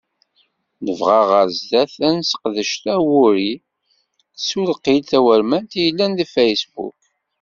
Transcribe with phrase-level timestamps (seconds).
[0.85, 3.61] Nebɣa ɣer sdat ad nesseqdec tawuri n
[4.39, 6.99] tsuqilt tawurmant i yellan deg Facebook.